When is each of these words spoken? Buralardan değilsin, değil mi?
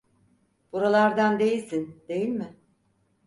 Buralardan 0.71 1.39
değilsin, 1.39 2.03
değil 2.09 2.29
mi? 2.29 2.57